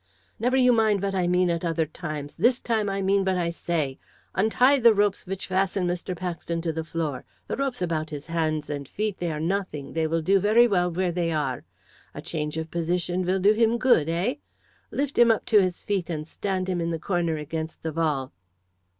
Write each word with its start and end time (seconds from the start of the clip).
"Never 0.39 0.57
you 0.57 0.73
mind 0.73 1.03
what 1.03 1.13
I 1.13 1.27
mean 1.27 1.51
at 1.51 1.63
other 1.63 1.85
times 1.85 2.33
this 2.33 2.59
time 2.59 2.89
I 2.89 3.03
mean 3.03 3.23
what 3.23 3.37
I 3.37 3.51
say. 3.51 3.99
Untie 4.33 4.79
the 4.79 4.95
ropes 4.95 5.27
which 5.27 5.45
fasten 5.45 5.85
Mr. 5.85 6.17
Paxton 6.17 6.59
to 6.63 6.73
the 6.73 6.83
floor 6.83 7.23
the 7.45 7.55
ropes 7.55 7.83
about 7.83 8.09
his 8.09 8.25
hands 8.25 8.67
and 8.67 8.87
his 8.87 8.95
feet, 8.95 9.19
they 9.19 9.31
are 9.31 9.39
nothing, 9.39 9.93
they 9.93 10.07
will 10.07 10.23
do 10.23 10.39
very 10.39 10.67
well 10.67 10.91
where 10.91 11.11
they 11.11 11.31
are. 11.31 11.65
A 12.15 12.19
change 12.23 12.57
of 12.57 12.71
position 12.71 13.23
will 13.23 13.39
do 13.39 13.53
him 13.53 13.77
good 13.77 14.09
eh? 14.09 14.37
Lift 14.89 15.19
him 15.19 15.29
up 15.29 15.41
on 15.41 15.45
to 15.45 15.61
his 15.61 15.83
feet, 15.83 16.09
and 16.09 16.27
stand 16.27 16.67
him 16.67 16.81
in 16.81 16.89
the 16.89 16.97
corner 16.97 17.37
against 17.37 17.83
the 17.83 17.93
wall." 17.93 18.31